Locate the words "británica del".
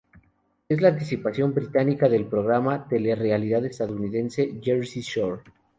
1.53-2.25